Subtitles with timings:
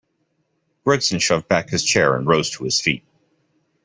[0.83, 3.03] Gregson shoved back his chair and rose to his feet.